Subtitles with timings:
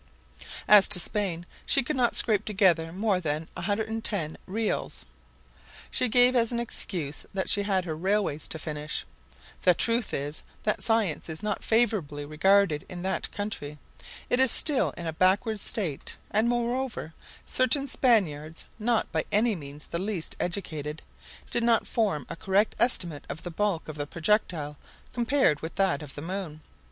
[0.67, 5.05] As to Spain, she could not scrape together more than 110 reals.
[5.91, 9.05] She gave as an excuse that she had her railways to finish.
[9.61, 13.77] The truth is, that science is not favorably regarded in that country,
[14.27, 17.13] it is still in a backward state; and moreover,
[17.45, 21.03] certain Spaniards, not by any means the least educated,
[21.51, 24.77] did not form a correct estimate of the bulk of the projectile
[25.13, 26.61] compared with that of the moon.